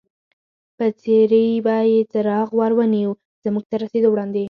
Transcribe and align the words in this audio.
پر 0.77 0.89
څېرې 1.01 1.45
به 1.65 1.75
یې 1.91 1.99
څراغ 2.11 2.47
ور 2.59 2.71
ونیو، 2.77 3.11
زموږ 3.43 3.63
تر 3.71 3.79
رسېدو 3.85 4.07
وړاندې. 4.11 4.39